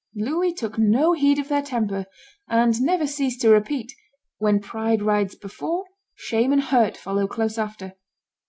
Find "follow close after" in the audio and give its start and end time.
6.97-7.93